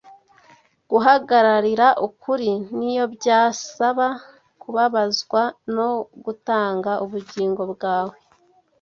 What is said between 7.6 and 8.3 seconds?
bwawe